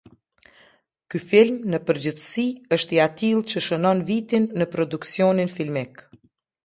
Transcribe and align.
Ky 1.13 1.19
film, 1.25 1.59
në 1.73 1.81
përgjithësi, 1.89 2.45
është 2.77 2.97
i 2.97 3.01
atillë 3.05 3.45
që 3.53 3.63
shënon 3.67 4.03
vitin 4.09 4.49
në 4.63 4.69
produksionin 4.73 5.53
filmik. 5.59 6.03